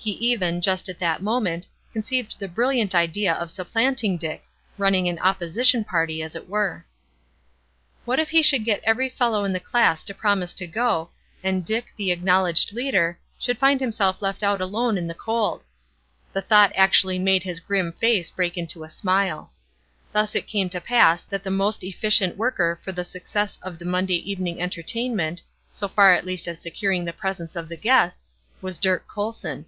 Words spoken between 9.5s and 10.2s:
the class to